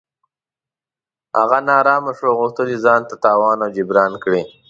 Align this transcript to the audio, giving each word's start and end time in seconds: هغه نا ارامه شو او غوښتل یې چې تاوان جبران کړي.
هغه 1.37 1.57
نا 1.67 1.73
ارامه 1.81 2.11
شو 2.17 2.25
او 2.29 2.35
غوښتل 2.39 2.67
یې 2.73 2.79
چې 3.09 3.15
تاوان 3.23 3.59
جبران 3.75 4.13
کړي. 4.23 4.41